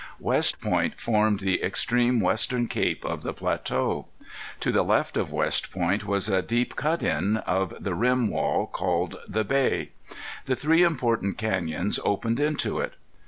West 0.19 0.59
Point 0.61 0.99
formed 0.99 1.41
the 1.41 1.61
extreme 1.61 2.19
western 2.19 2.67
cape 2.67 3.05
of 3.05 3.21
the 3.21 3.33
plateau. 3.35 4.07
To 4.61 4.71
the 4.71 4.81
left 4.81 5.15
of 5.15 5.31
West 5.31 5.71
Point 5.71 6.05
was 6.07 6.27
a 6.27 6.41
deep 6.41 6.75
cut 6.75 7.03
in 7.03 7.37
of 7.37 7.75
the 7.79 7.93
rim 7.93 8.27
wall, 8.27 8.65
called 8.65 9.17
the 9.27 9.43
Bay. 9.43 9.91
The 10.45 10.55
three 10.55 10.81
important 10.81 11.37
canyons 11.37 11.99
opened 12.03 12.39
into 12.39 12.79
it. 12.79 12.93